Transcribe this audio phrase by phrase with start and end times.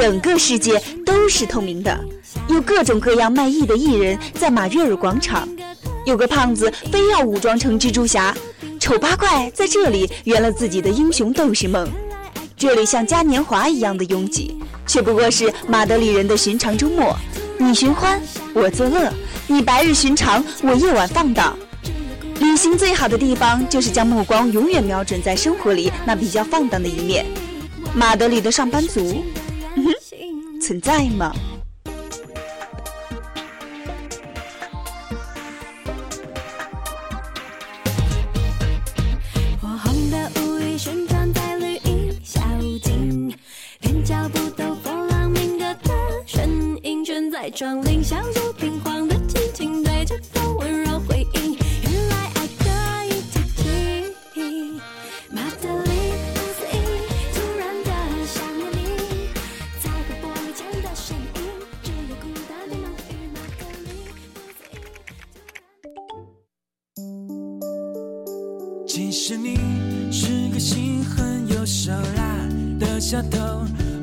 [0.00, 1.94] 整个世界都是透明的，
[2.48, 5.46] 有各种各样卖艺的艺人，在马约尔广场。
[6.06, 8.34] 有个胖子非要武装成蜘蛛侠，
[8.78, 11.86] 丑八怪在这里圆了自己的英雄斗士梦。
[12.56, 17.14] 这里像嘉年华一样的拥挤，却不过是马德里人的寻常周末。
[17.58, 18.18] 你寻欢，
[18.54, 19.12] 我作乐；
[19.48, 21.54] 你白日寻常，我夜晚放荡。
[22.40, 27.26] 旅行最好的地方，就是将目光永远瞄准在生活里那比较放荡的一面。
[27.92, 29.22] 马德里的上班族，
[30.70, 31.34] 存在吗？
[68.92, 69.56] 其实你
[70.10, 72.36] 是个心狠又手辣
[72.80, 73.38] 的小偷，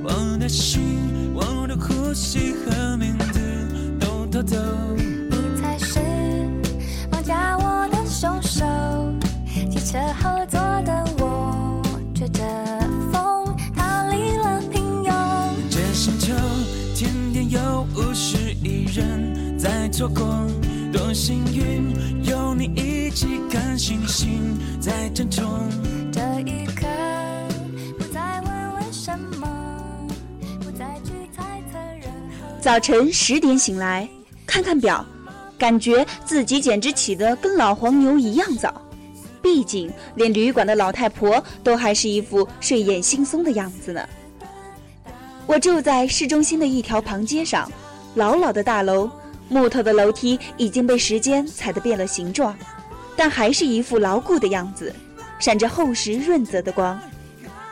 [0.02, 3.67] 我的心、我的呼吸和名字
[3.99, 4.55] 都偷走。
[4.95, 5.99] 你才是
[7.11, 8.63] 绑架我的凶手。
[9.69, 11.81] 汽车后座的我，
[12.15, 12.41] 吹着
[13.11, 15.11] 风逃离了平庸。
[15.69, 16.33] 这星球
[16.95, 20.48] 天天有五十亿人在错过，
[20.97, 25.45] 多幸运有你一起看星星在争宠。
[26.11, 26.87] 这一刻，
[27.99, 29.47] 不再问为什么，
[30.59, 32.59] 不再去猜测人和。
[32.59, 34.09] 早晨十点醒来，
[34.47, 35.05] 看看表，
[35.55, 38.81] 感觉自己简直起得跟老黄牛一样早。
[39.39, 44.02] 毕竟连旅馆的老太婆都还是一副睡眼惺忪的样子呢。
[45.45, 47.71] 我住在市中心的一条旁街上，
[48.15, 49.09] 老老的大楼，
[49.49, 52.55] 木头的楼梯已经被时间踩得变了形状，
[53.15, 54.93] 但还是一副牢固的样子，
[55.39, 56.99] 闪着厚实润泽的光。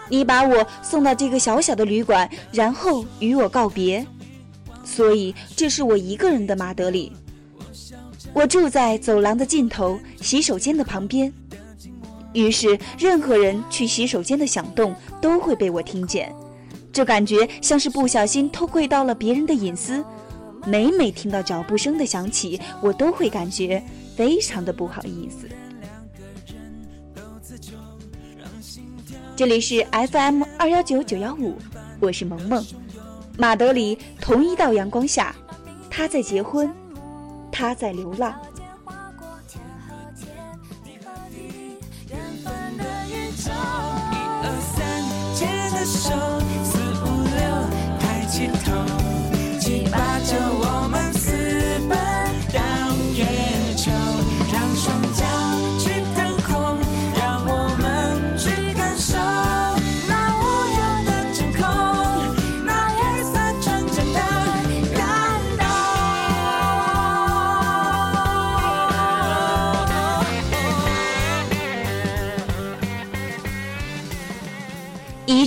[0.08, 4.06] 你把我送到这个小小的旅馆，然后与我告别。
[4.84, 7.12] 所以这是我一个人的马德里。
[8.34, 11.34] 我住在走廊的尽头，洗手间的旁边。
[12.34, 16.32] 于是，任何人去洗手间的响动都会被我听见，
[16.92, 20.04] 这感觉像是不小心偷窥到了别人的隐私。
[20.66, 23.82] 每每听到脚步声的响起，我都会感觉
[24.16, 25.48] 非常的不好意思。
[29.36, 31.56] 这里是 FM 二幺九九幺五，
[32.00, 32.66] 我是萌萌。
[33.38, 35.36] 马德里同一道阳光下，
[35.90, 36.74] 他在结婚，
[37.52, 38.34] 他在流浪。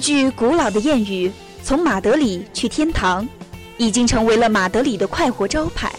[0.09, 1.31] 句古老的谚语
[1.63, 3.29] ：“从马德里去天堂”，
[3.77, 5.93] 已经成为了马德里的快活招牌。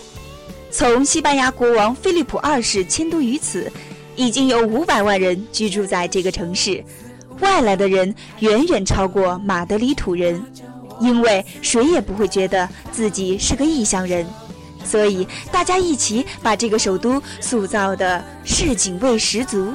[0.72, 3.72] 从西班牙国王菲利普二世迁都于此，
[4.16, 6.83] 已经有五百万人居住在这个城市。
[7.42, 10.44] 外来的人远远超过马德里土人，
[11.00, 14.25] 因为谁也不会觉得自己是个异乡人，
[14.83, 19.72] 所以大家一起把这个首都塑造的市井味十足。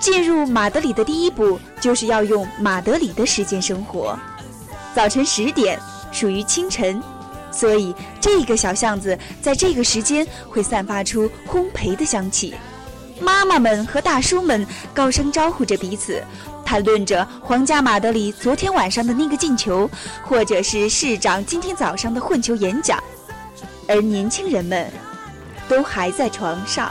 [0.00, 4.18] 进入马德里的第一步，就是要用马德里的时间生活。
[4.94, 5.78] 早晨十点
[6.10, 7.00] 属于清晨，
[7.52, 12.54] 所以这个小巷子在这个时间会散发出烘焙的香气。
[13.20, 16.24] 妈妈们和大叔们高声招呼着彼此，
[16.64, 19.88] 谈论着皇家马德里昨天晚上的那个进球，
[20.24, 22.98] 或者是市长今天早上的混球演讲，
[23.86, 24.90] 而年轻人们
[25.68, 26.90] 都还在床上。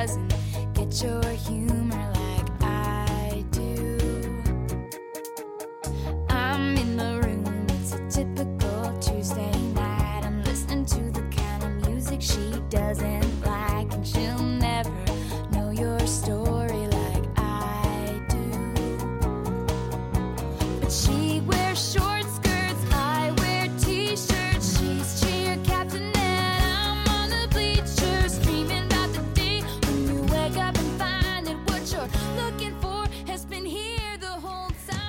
[0.00, 0.32] Doesn't
[0.72, 1.29] get your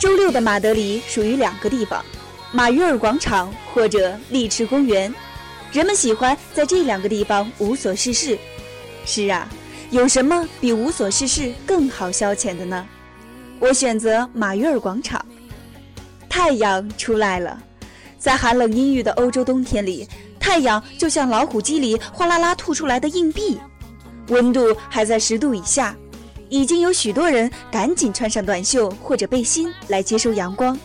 [0.01, 2.03] 周六的马德里属于两个地方，
[2.51, 5.13] 马约尔广场或者丽池公园。
[5.71, 8.35] 人们喜欢在这两个地方无所事事。
[9.05, 9.47] 是啊，
[9.91, 12.83] 有什么比无所事事更好消遣的呢？
[13.59, 15.23] 我选择马约尔广场。
[16.27, 17.61] 太阳出来了，
[18.17, 20.07] 在寒冷阴郁的欧洲冬天里，
[20.39, 23.59] 太阳就像老虎机里哗啦啦吐出来的硬币，
[24.29, 25.95] 温度还在十度以下。
[26.51, 30.77] 已经有许多人赶紧穿上短袖或者背心来接收阳光。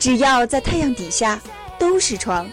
[0.00, 1.40] 只要在太阳底下，
[1.78, 2.44] 都是床。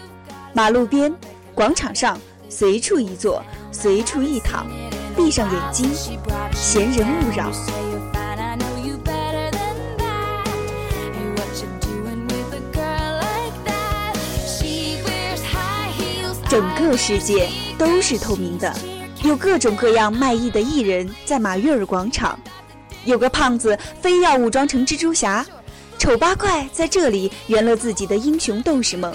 [0.52, 1.12] 马路边、
[1.52, 2.16] 广场上，
[2.48, 3.42] 随处一坐，
[3.72, 4.68] 随处一躺，
[5.16, 5.90] 闭上眼睛，
[6.54, 7.50] 闲人勿扰。
[16.48, 18.72] 整个世界都是透明的，
[19.22, 22.38] 有各种各样卖艺的艺人在马约尔广场。
[23.04, 25.44] 有个胖子非要武装成蜘蛛侠，
[25.98, 29.14] 丑八怪在这里圆了自己的英雄斗士梦。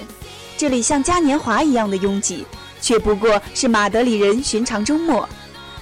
[0.57, 2.45] 这里像嘉年华一样的拥挤，
[2.81, 5.27] 却不过是马德里人寻常周末。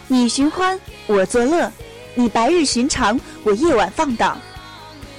[0.07, 1.69] 你寻欢，我作乐；
[2.15, 4.37] 你白日寻常，我夜晚放荡。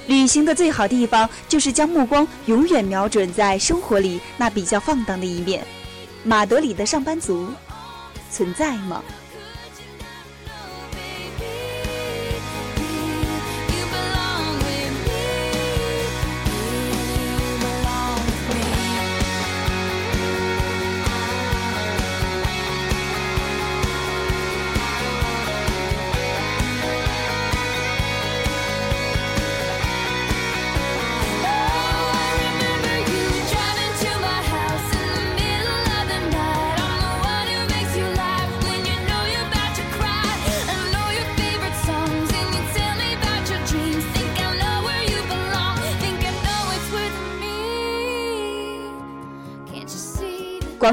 [0.07, 5.65] 旅行的最好地方就是将目光永远瞄准在生活里那比较放荡的一面。
[6.23, 7.47] 马德里的上班族
[8.33, 9.03] 存在吗？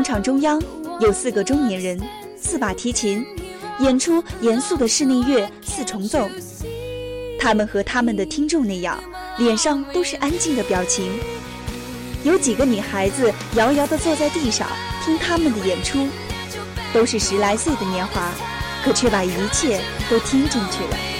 [0.00, 0.58] 广场中央
[0.98, 2.00] 有四个中年人，
[2.34, 3.22] 四把提琴，
[3.80, 6.26] 演出严肃的室内乐四重奏。
[7.38, 8.98] 他们和他们的听众那样，
[9.36, 11.12] 脸上都是安静的表情。
[12.24, 14.66] 有几个女孩子遥遥地坐在地上
[15.04, 16.08] 听他们的演出，
[16.94, 18.32] 都是十来岁的年华，
[18.82, 21.19] 可却把一切都听进去了。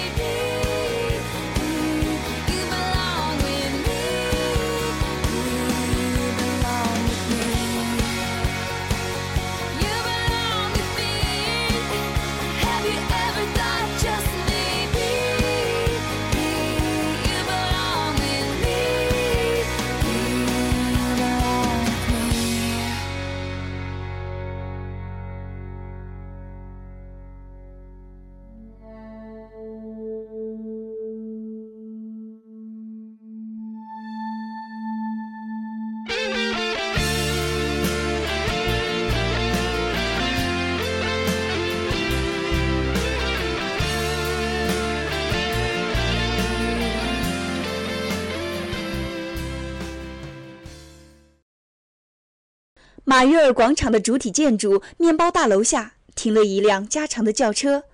[53.05, 57.85] 马约尔广场的主体建筑面包大楼下停了一辆加长的轿车，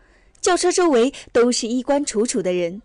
[0.40, 2.82] 轿车周围都是衣冠楚楚的人，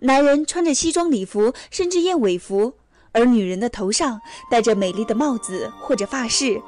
[0.00, 2.74] 男人穿着西装礼服，甚至燕尾服，
[3.12, 6.60] 而女人的头上戴着美丽的帽子或者发饰，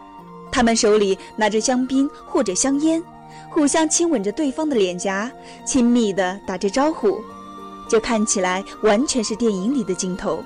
[0.52, 3.02] 他们手里拿着香槟或者香烟，
[3.50, 5.30] 互相亲吻着对方的脸颊，
[5.66, 7.20] 亲密地打着招呼，
[7.88, 10.42] 这看起来完全是电影里的镜头。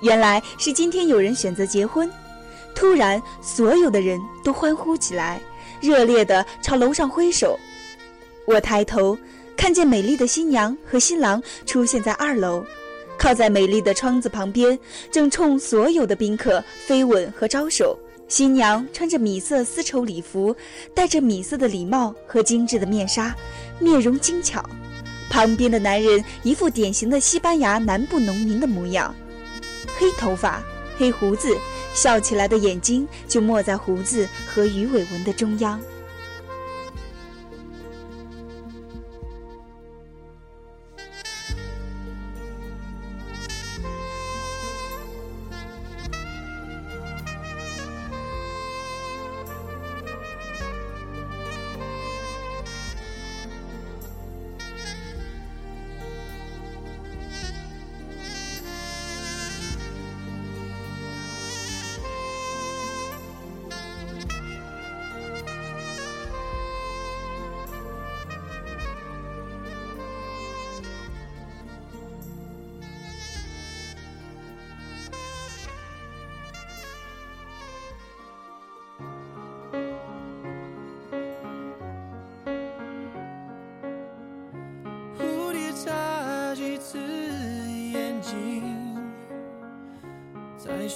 [0.00, 2.10] 原来是今天有人选择结婚。
[2.74, 5.40] 突然，所有的人都欢呼起来，
[5.80, 7.58] 热烈地朝楼上挥手。
[8.46, 9.16] 我抬头，
[9.56, 12.64] 看见美丽的新娘和新郎出现在二楼，
[13.18, 14.78] 靠在美丽的窗子旁边，
[15.10, 17.98] 正冲所有的宾客飞吻和招手。
[18.28, 20.54] 新娘穿着米色丝绸礼服，
[20.94, 23.34] 戴着米色的礼帽和精致的面纱，
[23.78, 24.64] 面容精巧。
[25.28, 29.14] 旁边的男人一副典型的西班牙南部农民的模样，
[29.98, 30.62] 黑头发。
[30.98, 31.56] 黑胡子，
[31.94, 35.80] 笑起来的眼睛就没在胡子和鱼尾纹的中央。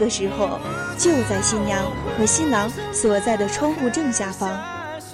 [0.00, 0.58] 个时候，
[0.98, 1.84] 就在新娘
[2.16, 4.58] 和新郎所在的窗户正下方，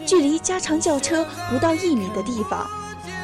[0.06, 2.64] 距离加长轿车不到一米的地方，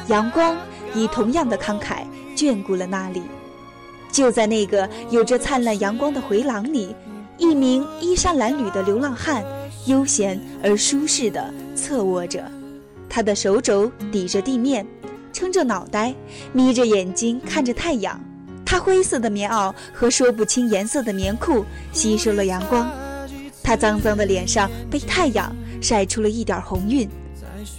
[0.07, 0.57] 阳光
[0.93, 2.03] 以同样的慷慨
[2.35, 3.23] 眷顾了那里。
[4.11, 6.93] 就在那个有着灿烂阳光的回廊里，
[7.37, 9.43] 一名衣衫褴褛的流浪汉
[9.87, 12.43] 悠闲而舒适地侧卧着，
[13.09, 14.85] 他的手肘抵着地面，
[15.31, 16.13] 撑着脑袋，
[16.51, 18.21] 眯着眼睛看着太阳。
[18.73, 22.91] 他灰色的棉袄和说不清颜色的棉裤吸收了阳光，
[23.61, 27.07] 他脏脏的脸上被太阳晒出了一点红晕。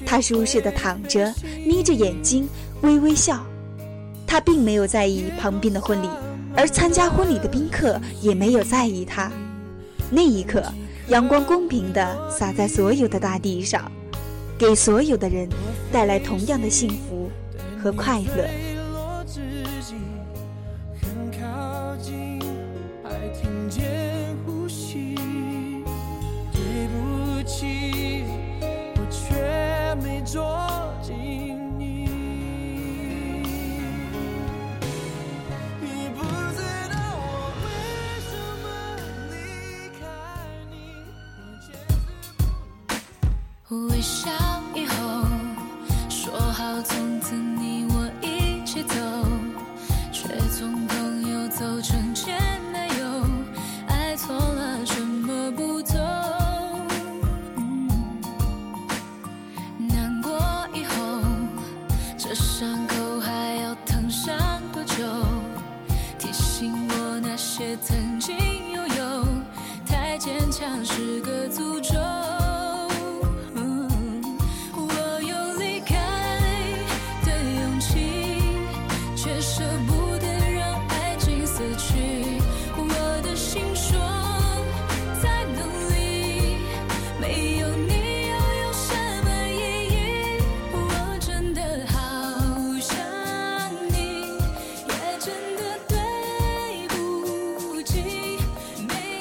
[0.07, 1.35] 他舒适的躺着，
[1.67, 2.49] 眯着眼睛，
[2.83, 3.45] 微微笑。
[4.25, 6.09] 他并没有在意旁边的婚礼，
[6.55, 9.33] 而参加婚礼的宾客也没有在意他。
[10.11, 10.63] 那一刻，
[11.09, 13.91] 阳光公平地洒在所有的大地上，
[14.57, 15.49] 给所有的人
[15.91, 17.29] 带来同样的幸福
[17.83, 18.49] 和快乐。
[21.01, 22.39] 很靠近，
[23.03, 25.15] 还听见呼吸。
[26.53, 28.25] 对不起，
[28.97, 32.09] 我却没捉紧你。
[35.81, 36.61] 你不知
[36.91, 37.67] 道我为
[38.21, 38.33] 什
[38.63, 38.65] 么
[39.31, 39.35] 离
[39.99, 40.03] 开
[40.71, 40.75] 你，
[41.39, 42.95] 我坚持
[43.69, 44.31] 不微笑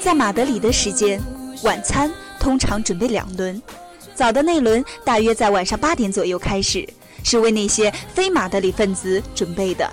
[0.03, 1.17] 在马德里的时间，
[1.63, 3.59] 晚餐通常准备两轮，
[4.13, 6.85] 早的那轮大约在晚上八点左右开始，
[7.23, 9.89] 是为那些非马德里分子准备的。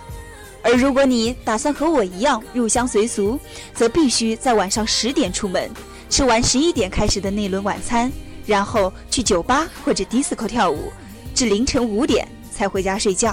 [0.65, 3.39] 而如果你打算和我一样入乡随俗，
[3.73, 5.71] 则必须在晚上十点出门，
[6.09, 8.11] 吃完十一点开始的那轮晚餐，
[8.45, 10.93] 然后去酒吧或者迪斯科跳舞，
[11.37, 13.33] 至凌晨五点才回家睡觉。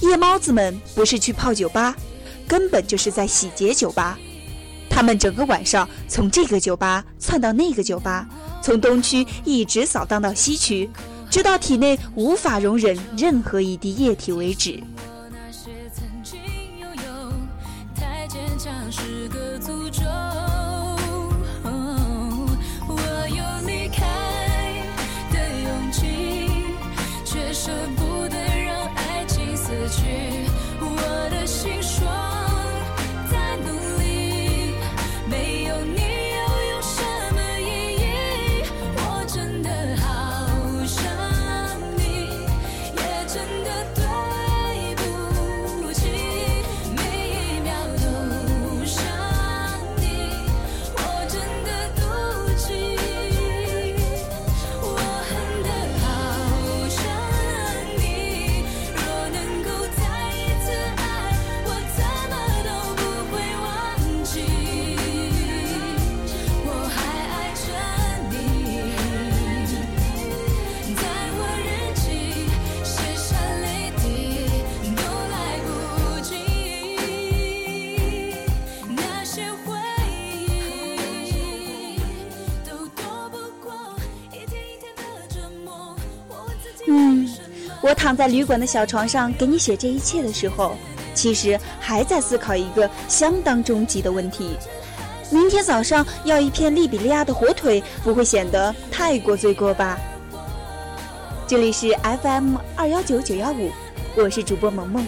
[0.00, 1.96] 夜猫子们不是去泡酒吧，
[2.46, 4.18] 根本就是在洗劫酒吧。
[4.94, 8.28] 他们整个晚上从这个酒吧窜到那个酒吧，
[8.62, 10.88] 从东区一直扫荡到西区，
[11.30, 14.78] 直到体内无法容忍任何一滴液体为止。
[88.02, 90.74] 躺在旅馆的小床上给你写这一切的时候，
[91.14, 94.56] 其实还在思考一个相当终极的问题：
[95.30, 99.96] 明天早上要一片利比利亚的火腿，不会显得太过罪过吧？
[101.46, 103.70] 这里是 FM 二幺九九幺五，
[104.16, 105.06] 我是主播萌萌。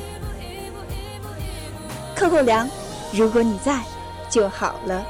[2.14, 2.70] 扣扣粮，
[3.12, 3.80] 如果你在
[4.30, 5.04] 就好了。